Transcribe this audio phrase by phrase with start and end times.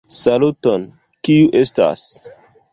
[0.19, 0.87] Saluton,
[1.29, 2.09] kiu estas?